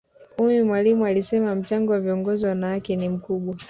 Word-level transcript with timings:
ummy 0.37 0.63
mwalimu 0.63 1.05
alisema 1.05 1.55
mchango 1.55 1.91
wa 1.93 1.99
viongozi 1.99 2.45
wanawake 2.45 2.95
ni 2.95 3.09
mkubwa 3.09 3.55